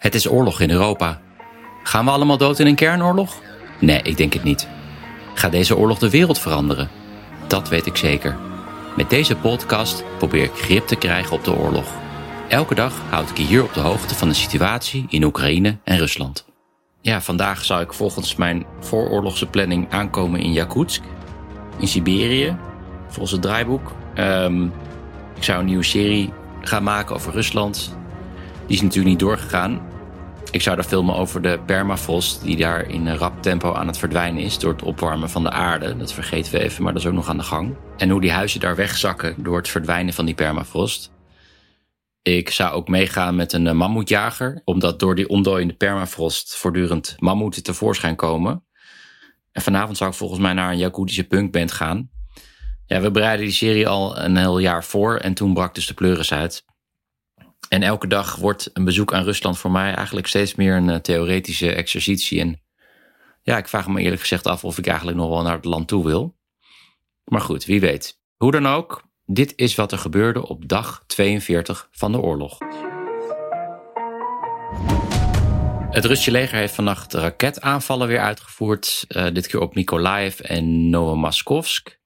[0.00, 1.20] Het is oorlog in Europa.
[1.82, 3.42] Gaan we allemaal dood in een kernoorlog?
[3.80, 4.68] Nee, ik denk het niet.
[5.34, 6.90] Gaat deze oorlog de wereld veranderen?
[7.46, 8.36] Dat weet ik zeker.
[8.96, 11.86] Met deze podcast probeer ik grip te krijgen op de oorlog.
[12.48, 15.98] Elke dag houd ik je hier op de hoogte van de situatie in Oekraïne en
[15.98, 16.44] Rusland.
[17.00, 21.02] Ja, vandaag zou ik volgens mijn vooroorlogse planning aankomen in Yakutsk,
[21.78, 22.56] in Siberië,
[23.08, 23.92] volgens het draaiboek.
[24.14, 24.64] Ehm,
[25.36, 27.96] ik zou een nieuwe serie gaan maken over Rusland.
[28.66, 29.88] Die is natuurlijk niet doorgegaan.
[30.50, 33.98] Ik zou daar filmen over de permafrost die daar in een rap tempo aan het
[33.98, 35.96] verdwijnen is door het opwarmen van de aarde.
[35.96, 37.76] Dat vergeten we even, maar dat is ook nog aan de gang.
[37.96, 41.12] En hoe die huizen daar wegzakken door het verdwijnen van die permafrost.
[42.22, 47.62] Ik zou ook meegaan met een eh, mammoetjager, omdat door die omdooiende permafrost voortdurend mammoeten
[47.62, 48.64] tevoorschijn komen.
[49.52, 52.10] En vanavond zou ik volgens mij naar een Jakutische punkband gaan.
[52.86, 55.94] Ja, we bereiden die serie al een heel jaar voor en toen brak dus de
[55.94, 56.64] pleuris uit.
[57.68, 60.96] En elke dag wordt een bezoek aan Rusland voor mij eigenlijk steeds meer een eh,
[60.96, 62.40] theoretische exercitie.
[62.40, 62.60] En
[63.42, 65.88] ja, ik vraag me eerlijk gezegd af of ik eigenlijk nog wel naar het land
[65.88, 66.36] toe wil.
[67.24, 68.20] Maar goed, wie weet.
[68.36, 72.58] Hoe dan ook, dit is wat er gebeurde op dag 42 van de oorlog.
[75.90, 79.04] Het Russische leger heeft vannacht raketaanvallen weer uitgevoerd.
[79.08, 81.98] Uh, dit keer op Mykolaiv en Novomoskovsk.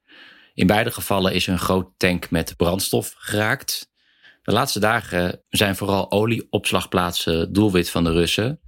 [0.54, 3.92] In beide gevallen is een groot tank met brandstof geraakt.
[4.44, 8.60] De laatste dagen zijn vooral olieopslagplaatsen doelwit van de Russen.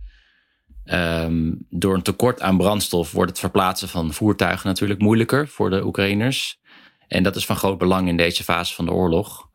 [0.84, 5.84] Um, door een tekort aan brandstof wordt het verplaatsen van voertuigen natuurlijk moeilijker voor de
[5.84, 6.60] Oekraïners.
[7.08, 9.48] En dat is van groot belang in deze fase van de oorlog.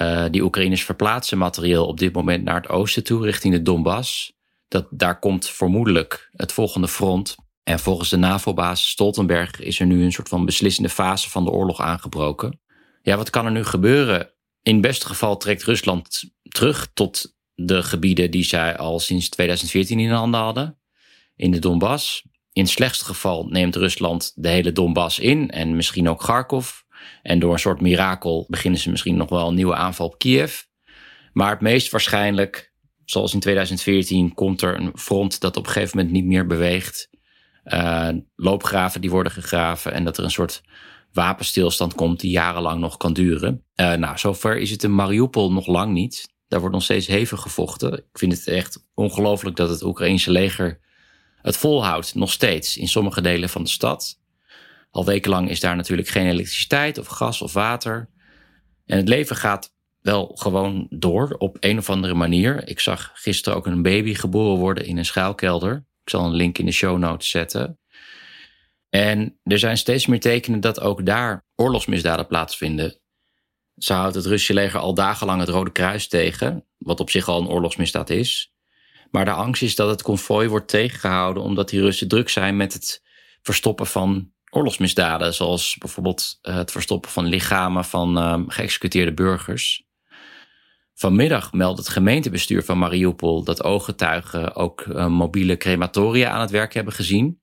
[0.00, 4.32] Uh, die Oekraïners verplaatsen materieel op dit moment naar het oosten toe, richting de Donbass.
[4.68, 7.34] Dat, daar komt vermoedelijk het volgende front.
[7.62, 11.50] En volgens de NAVO-baas Stoltenberg is er nu een soort van beslissende fase van de
[11.50, 12.60] oorlog aangebroken.
[13.02, 14.34] Ja, wat kan er nu gebeuren?
[14.66, 19.98] In het beste geval trekt Rusland terug tot de gebieden die zij al sinds 2014
[19.98, 20.78] in handen hadden,
[21.36, 22.22] in de Donbass.
[22.52, 26.70] In het slechtste geval neemt Rusland de hele Donbass in en misschien ook Kharkov.
[27.22, 30.62] En door een soort mirakel beginnen ze misschien nog wel een nieuwe aanval op Kiev.
[31.32, 32.72] Maar het meest waarschijnlijk,
[33.04, 37.08] zoals in 2014, komt er een front dat op een gegeven moment niet meer beweegt.
[37.64, 40.62] Uh, loopgraven die worden gegraven en dat er een soort
[41.16, 43.64] wapenstilstand komt die jarenlang nog kan duren.
[43.74, 46.28] Uh, nou, zover is het in Mariupol nog lang niet.
[46.48, 47.92] Daar wordt nog steeds hevig gevochten.
[47.92, 50.80] Ik vind het echt ongelooflijk dat het Oekraïnse leger
[51.42, 54.20] het volhoudt, nog steeds, in sommige delen van de stad.
[54.90, 58.10] Al wekenlang is daar natuurlijk geen elektriciteit of gas of water.
[58.86, 62.68] En het leven gaat wel gewoon door op een of andere manier.
[62.68, 65.76] Ik zag gisteren ook een baby geboren worden in een schuilkelder.
[66.02, 67.78] Ik zal een link in de show notes zetten.
[68.88, 73.00] En er zijn steeds meer tekenen dat ook daar oorlogsmisdaden plaatsvinden.
[73.76, 77.40] Ze houdt het Russische leger al dagenlang het Rode Kruis tegen, wat op zich al
[77.40, 78.52] een oorlogsmisdaad is.
[79.10, 82.72] Maar de angst is dat het konvooi wordt tegengehouden omdat die Russen druk zijn met
[82.72, 83.02] het
[83.42, 89.84] verstoppen van oorlogsmisdaden, zoals bijvoorbeeld eh, het verstoppen van lichamen van uh, geëxecuteerde burgers.
[90.94, 96.74] Vanmiddag meldt het gemeentebestuur van Mariupol dat ooggetuigen ook uh, mobiele crematoria aan het werk
[96.74, 97.40] hebben gezien.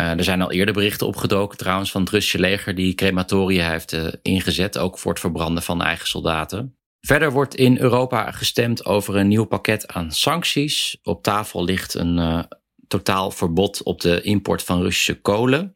[0.00, 3.92] Uh, er zijn al eerder berichten opgedoken trouwens van het Russische leger die crematoria heeft
[3.92, 6.76] uh, ingezet, ook voor het verbranden van eigen soldaten.
[7.00, 10.98] Verder wordt in Europa gestemd over een nieuw pakket aan sancties.
[11.02, 12.42] Op tafel ligt een uh,
[12.88, 15.72] totaal verbod op de import van Russische kolen.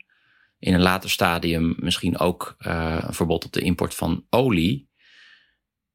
[0.59, 4.89] In een later stadium misschien ook een verbod op de import van olie.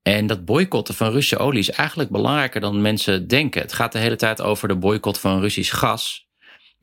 [0.01, 3.61] En dat boycotten van Russische olie is eigenlijk belangrijker dan mensen denken.
[3.61, 6.27] Het gaat de hele tijd over de boycott van Russisch gas.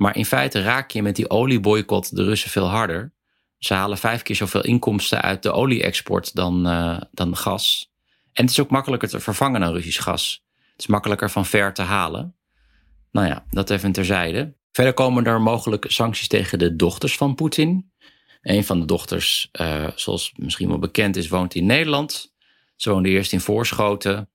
[0.01, 3.13] Maar in feite raak je met die olieboycott de Russen veel harder.
[3.59, 7.93] Ze halen vijf keer zoveel inkomsten uit de olie-export dan, uh, dan gas.
[8.33, 10.45] En het is ook makkelijker te vervangen dan Russisch gas.
[10.71, 12.37] Het is makkelijker van ver te halen.
[13.11, 14.55] Nou ja, dat even terzijde.
[14.73, 17.93] Verder komen er mogelijk sancties tegen de dochters van Poetin.
[18.43, 22.35] Een van de dochters, uh, zoals misschien wel bekend is, woont in Nederland.
[22.77, 24.31] Ze woonde eerst in Voorschoten.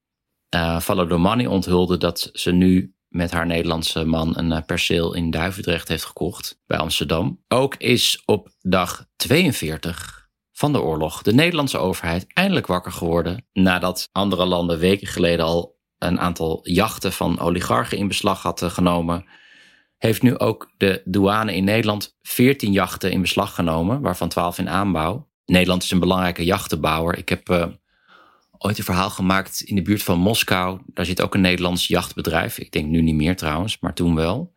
[0.55, 6.05] Uh, onthulde dat ze nu met haar Nederlandse man een eh, perceel in Duivendrecht heeft
[6.05, 7.43] gekocht bij Amsterdam.
[7.47, 11.21] Ook is op dag 42 van de oorlog.
[11.21, 17.13] De Nederlandse overheid eindelijk wakker geworden nadat andere landen weken geleden al een aantal jachten
[17.13, 19.25] van oligarchen in beslag hadden genomen.
[19.97, 24.69] Heeft nu ook de douane in Nederland 14 jachten in beslag genomen, waarvan 12 in
[24.69, 25.29] aanbouw.
[25.45, 27.17] Nederland is een belangrijke jachtenbouwer.
[27.17, 27.65] Ik heb uh,
[28.65, 30.81] ooit een verhaal gemaakt in de buurt van Moskou.
[30.85, 32.57] Daar zit ook een Nederlands jachtbedrijf.
[32.57, 34.53] Ik denk nu niet meer trouwens, maar toen wel.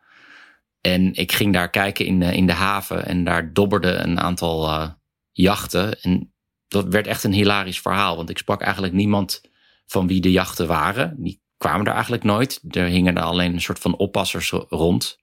[0.80, 4.88] En ik ging daar kijken in, in de haven en daar dobberde een aantal uh,
[5.32, 6.00] jachten.
[6.00, 6.32] En
[6.68, 9.40] dat werd echt een hilarisch verhaal, want ik sprak eigenlijk niemand
[9.86, 11.14] van wie de jachten waren.
[11.18, 12.60] Die kwamen er eigenlijk nooit.
[12.70, 15.18] Er hingen er alleen een soort van oppassers rond.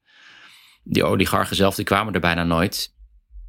[0.84, 2.95] Die oligarchen zelf die kwamen er bijna nooit.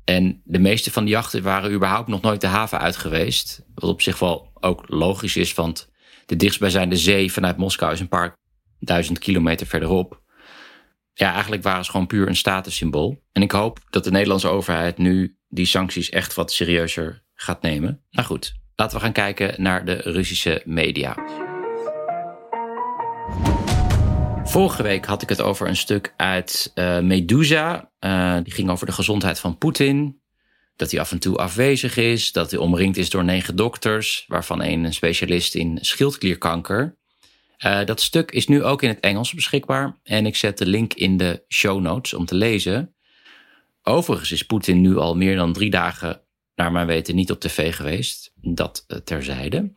[0.07, 3.63] En de meeste van die jachten waren überhaupt nog nooit de haven uit geweest.
[3.75, 5.91] Wat op zich wel ook logisch is, want
[6.27, 8.37] de dichtstbijzijnde zee vanuit Moskou is een paar
[8.79, 10.23] duizend kilometer verderop.
[11.13, 13.23] Ja, eigenlijk waren ze gewoon puur een statussymbool.
[13.33, 18.03] En ik hoop dat de Nederlandse overheid nu die sancties echt wat serieuzer gaat nemen.
[18.11, 21.17] Nou goed, laten we gaan kijken naar de Russische media.
[24.57, 27.91] Vorige week had ik het over een stuk uit uh, Medusa.
[28.01, 30.21] Uh, die ging over de gezondheid van Poetin.
[30.77, 32.33] Dat hij af en toe afwezig is.
[32.33, 36.97] Dat hij omringd is door negen dokters, waarvan één een specialist in schildklierkanker.
[37.65, 39.99] Uh, dat stuk is nu ook in het Engels beschikbaar.
[40.03, 42.95] En ik zet de link in de show notes om te lezen.
[43.83, 46.21] Overigens is Poetin nu al meer dan drie dagen,
[46.55, 48.33] naar mijn weten, niet op tv geweest.
[48.41, 49.75] Dat terzijde.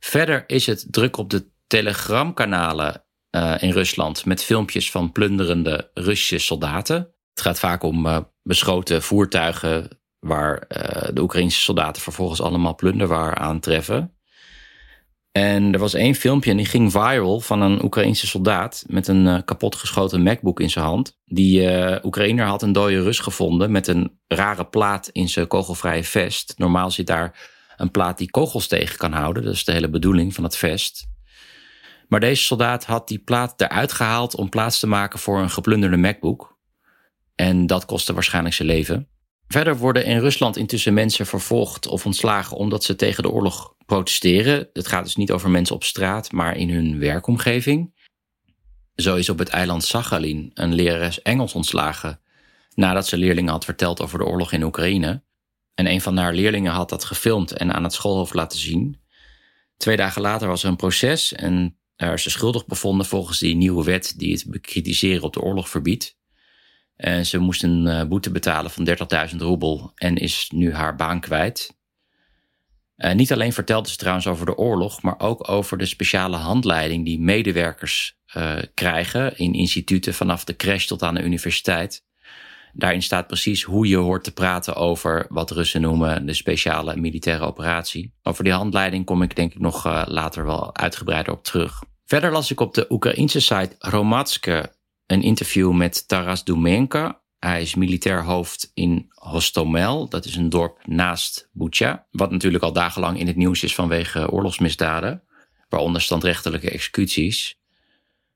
[0.00, 6.38] Verder is het druk op de telegramkanalen uh, in Rusland met filmpjes van plunderende Russische
[6.38, 6.96] soldaten.
[7.30, 9.88] Het gaat vaak om uh, beschoten voertuigen
[10.18, 14.12] waar uh, de Oekraïnse soldaten vervolgens allemaal plunderwaar aantreffen.
[15.32, 19.44] En er was één filmpje en die ging viral van een Oekraïnse soldaat met een
[19.44, 21.18] kapotgeschoten MacBook in zijn hand.
[21.24, 21.68] Die
[22.04, 26.54] Oekraïner had een dode Rus gevonden met een rare plaat in zijn kogelvrije vest.
[26.56, 27.38] Normaal zit daar
[27.76, 29.44] een plaat die kogels tegen kan houden.
[29.44, 31.06] Dat is de hele bedoeling van het vest.
[32.08, 35.96] Maar deze soldaat had die plaat eruit gehaald om plaats te maken voor een geplunderde
[35.96, 36.58] MacBook.
[37.34, 39.08] En dat kostte waarschijnlijk zijn leven.
[39.48, 44.68] Verder worden in Rusland intussen mensen vervolgd of ontslagen omdat ze tegen de oorlog protesteren.
[44.72, 47.94] Het gaat dus niet over mensen op straat, maar in hun werkomgeving.
[48.94, 52.20] Zo is op het eiland Sachalin een lerares Engels ontslagen
[52.74, 55.22] nadat ze leerlingen had verteld over de oorlog in Oekraïne.
[55.74, 59.00] En een van haar leerlingen had dat gefilmd en aan het schoolhoofd laten zien.
[59.76, 63.56] Twee dagen later was er een proces en daar is ze schuldig bevonden volgens die
[63.56, 66.16] nieuwe wet die het bekritiseren op de oorlog verbiedt.
[66.96, 68.88] En ze moest een eh, boete betalen van
[69.30, 71.76] 30.000 roebel en is nu haar baan kwijt.
[72.96, 77.04] Uh, niet alleen vertelde ze trouwens over de oorlog, maar ook over de speciale handleiding
[77.04, 82.04] die medewerkers uh, krijgen in instituten vanaf de crash tot aan de universiteit.
[82.72, 87.44] Daarin staat precies hoe je hoort te praten over wat Russen noemen de speciale militaire
[87.44, 88.12] operatie.
[88.22, 91.82] Over die handleiding kom ik denk ik nog uh, later wel uitgebreider op terug.
[92.04, 94.72] Verder las ik op de Oekraïnse site Romatske
[95.06, 97.20] een interview met Taras Dumenka.
[97.38, 102.06] Hij is militair hoofd in Hostomel, dat is een dorp naast Bucha.
[102.10, 105.22] Wat natuurlijk al dagenlang in het nieuws is vanwege oorlogsmisdaden,
[105.68, 107.58] waaronder standrechtelijke executies.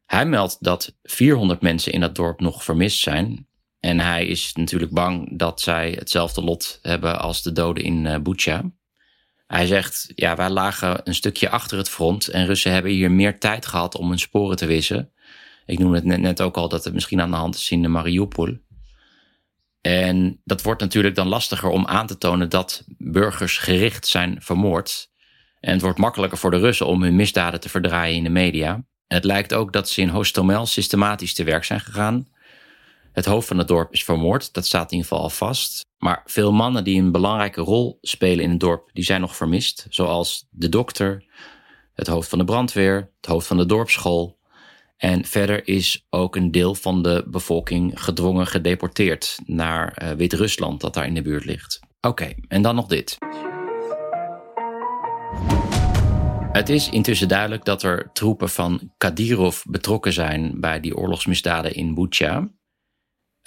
[0.07, 3.47] Hij meldt dat 400 mensen in dat dorp nog vermist zijn.
[3.83, 8.17] En hij is natuurlijk bang dat zij hetzelfde lot hebben als de doden in uh,
[8.19, 8.71] Bucha.
[9.47, 13.39] Hij zegt, ja, wij lagen een stukje achter het front en Russen hebben hier meer
[13.39, 15.13] tijd gehad om hun sporen te wissen.
[15.67, 17.89] Ik noemde het net, ook al dat het misschien aan de hand is in de
[17.89, 18.59] Mariupol.
[19.81, 25.11] En dat wordt natuurlijk dan lastiger om aan te tonen dat burgers gericht zijn vermoord.
[25.61, 28.85] En het wordt makkelijker voor de Russen om hun misdaden te verdraaien in de media.
[29.07, 32.29] Het lijkt ook dat ze in Hostomel systematisch te werk zijn gegaan.
[33.13, 35.81] Het hoofd van het dorp is vermoord, dat staat in ieder geval al vast.
[35.99, 39.87] Maar veel mannen die een belangrijke rol spelen in het dorp, die zijn nog vermist.
[39.89, 41.25] Zoals de dokter,
[41.95, 44.39] het hoofd van de brandweer, het hoofd van de dorpsschool.
[44.97, 50.95] En verder is ook een deel van de bevolking gedwongen gedeporteerd naar uh, Wit-Rusland, dat
[50.95, 51.81] daar in de buurt ligt.
[52.01, 53.19] Oké, en dan nog dit.
[56.53, 61.95] Het is intussen duidelijk dat er troepen van Kadyrov betrokken zijn bij die oorlogsmisdaden in
[61.95, 62.49] Bucha.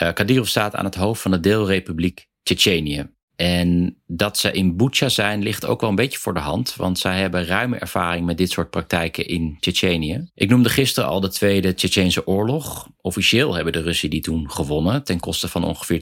[0.02, 3.14] Uh, Kadyrov staat aan het hoofd van de deelrepubliek Tsjetsjenië.
[3.36, 7.00] En dat ze in Bucha zijn ligt ook wel een beetje voor de hand, want
[7.00, 10.30] zij hebben ruime ervaring met dit soort praktijken in Tsjetsjenië.
[10.34, 12.90] Ik noemde gisteren al de Tweede Tsjetsjeense oorlog.
[13.02, 16.00] Officieel hebben de Russen die toen gewonnen, ten koste van ongeveer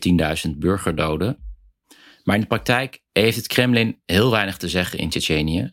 [0.47, 1.37] 10.000 burgerdoden.
[2.23, 5.71] Maar in de praktijk heeft het Kremlin heel weinig te zeggen in Tsjetsjenië.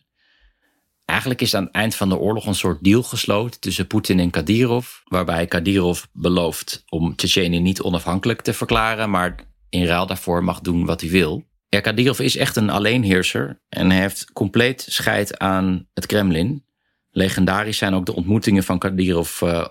[1.21, 4.29] Eigenlijk is aan het eind van de oorlog een soort deal gesloten tussen Poetin en
[4.29, 9.35] Kadyrov, waarbij Kadyrov belooft om Tsjetsjenië niet onafhankelijk te verklaren, maar
[9.69, 11.43] in ruil daarvoor mag doen wat hij wil.
[11.69, 16.65] Ja, Kadyrov is echt een alleenheerser en hij heeft compleet scheid aan het Kremlin.
[17.11, 19.65] Legendarisch zijn ook de ontmoetingen van Kadyrov uh,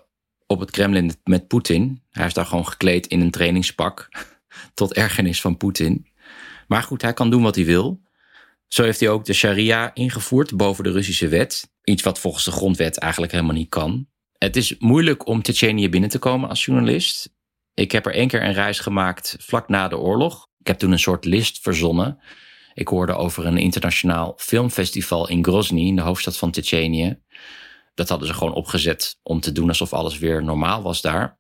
[0.47, 2.03] op het Kremlin met Poetin.
[2.11, 4.09] Hij is daar gewoon gekleed in een trainingspak,
[4.75, 6.07] tot ergernis van Poetin.
[6.67, 8.01] Maar goed, hij kan doen wat hij wil.
[8.73, 11.71] Zo heeft hij ook de sharia ingevoerd boven de Russische wet.
[11.85, 14.07] Iets wat volgens de grondwet eigenlijk helemaal niet kan.
[14.39, 17.35] Het is moeilijk om Tsjetsjenië binnen te komen als journalist.
[17.75, 20.49] Ik heb er één keer een reis gemaakt vlak na de oorlog.
[20.59, 22.19] Ik heb toen een soort list verzonnen.
[22.75, 27.21] Ik hoorde over een internationaal filmfestival in Grozny, in de hoofdstad van Tsjetsjenië.
[27.95, 31.39] Dat hadden ze gewoon opgezet om te doen alsof alles weer normaal was daar.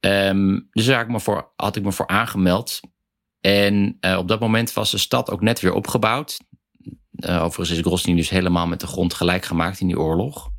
[0.00, 2.80] Um, dus daar ik, voor, had ik me voor aangemeld.
[3.40, 6.38] En uh, op dat moment was de stad ook net weer opgebouwd.
[7.16, 10.50] Uh, overigens is Grozny dus helemaal met de grond gelijk gemaakt in die oorlog.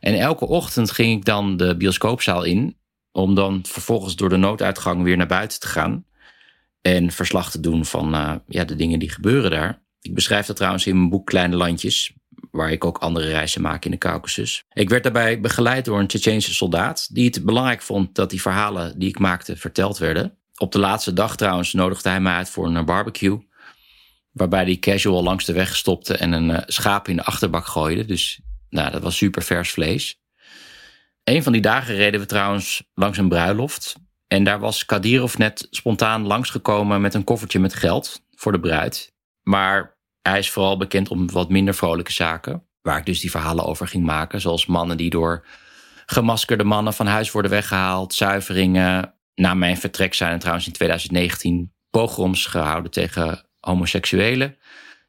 [0.00, 2.76] En elke ochtend ging ik dan de bioscoopzaal in.
[3.12, 6.04] Om dan vervolgens door de nooduitgang weer naar buiten te gaan.
[6.80, 9.82] En verslag te doen van uh, ja, de dingen die gebeuren daar.
[10.00, 12.12] Ik beschrijf dat trouwens in mijn boek Kleine Landjes.
[12.50, 14.64] Waar ik ook andere reizen maak in de Caucasus.
[14.72, 17.14] Ik werd daarbij begeleid door een Tsjetsjeense soldaat.
[17.14, 20.38] Die het belangrijk vond dat die verhalen die ik maakte verteld werden.
[20.58, 23.46] Op de laatste dag trouwens nodigde hij mij uit voor een barbecue.
[24.32, 28.04] Waarbij hij casual langs de weg stopte en een uh, schaap in de achterbak gooide.
[28.04, 30.20] Dus nou, dat was super vers vlees.
[31.24, 33.96] Een van die dagen reden we trouwens langs een bruiloft.
[34.26, 39.12] En daar was Kadirov net spontaan langsgekomen met een koffertje met geld voor de bruid.
[39.42, 42.66] Maar hij is vooral bekend om wat minder vrolijke zaken.
[42.82, 44.40] Waar ik dus die verhalen over ging maken.
[44.40, 45.46] Zoals mannen die door
[46.06, 48.14] gemaskerde mannen van huis worden weggehaald.
[48.14, 49.17] Zuiveringen.
[49.38, 54.56] Na mijn vertrek zijn er trouwens in 2019 pogroms gehouden tegen homoseksuelen.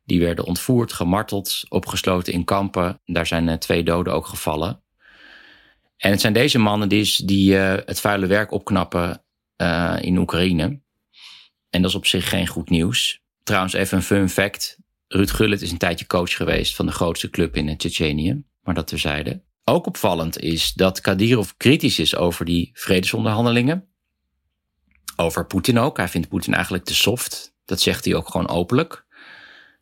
[0.05, 3.01] Die werden ontvoerd, gemarteld, opgesloten in kampen.
[3.05, 4.83] Daar zijn eh, twee doden ook gevallen.
[5.97, 9.23] En het zijn deze mannen die, die uh, het vuile werk opknappen
[9.61, 10.81] uh, in Oekraïne.
[11.69, 13.21] En dat is op zich geen goed nieuws.
[13.43, 14.77] Trouwens, even een fun fact.
[15.07, 18.43] Ruud Gullit is een tijdje coach geweest van de grootste club in Tsjetsjenië.
[18.61, 19.43] Maar dat terzijde.
[19.63, 23.88] Ook opvallend is dat Kadyrov kritisch is over die vredesonderhandelingen.
[25.19, 25.97] Over Poetin ook.
[25.97, 27.53] Hij vindt Poetin eigenlijk te soft.
[27.65, 29.05] Dat zegt hij ook gewoon openlijk.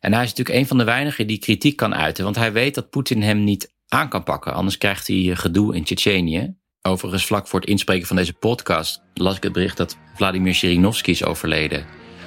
[0.00, 2.24] En hij is natuurlijk een van de weinigen die kritiek kan uiten.
[2.24, 4.54] Want hij weet dat Poetin hem niet aan kan pakken.
[4.54, 6.54] Anders krijgt hij gedoe in Tsjetsjenië.
[6.82, 11.10] Overigens, vlak voor het inspreken van deze podcast las ik het bericht dat Vladimir Zhirinovsky
[11.10, 11.86] is overleden.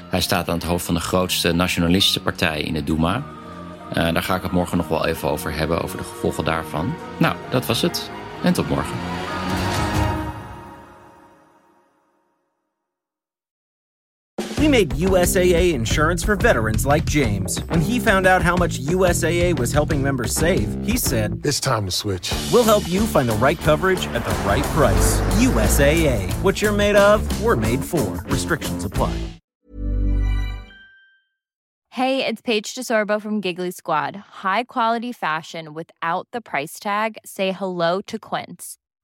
[0.10, 3.26] Hij staat aan het hoofd van de grootste nationalistische partij in de Duma.
[3.90, 6.94] Uh, daar ga ik het morgen nog wel even over hebben, over de gevolgen daarvan.
[7.18, 8.12] Nou, dat was het.
[8.44, 8.96] En tot morgen.
[14.62, 17.58] We made USAA insurance for veterans like James.
[17.64, 21.88] When he found out how much USAA was helping members save, he said, It's time
[21.88, 22.32] to switch.
[22.54, 25.20] We'll help you find the right coverage at the right price.
[25.42, 26.32] USAA.
[26.44, 28.22] What you're made of, we're made for.
[28.26, 29.18] Restrictions apply.
[31.90, 34.16] Hey, it's Paige DeSorbo from Giggly Squad.
[34.44, 37.18] High quality fashion without the price tag?
[37.26, 38.78] Say hello to Quince.